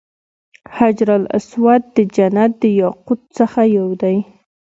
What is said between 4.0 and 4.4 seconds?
دی.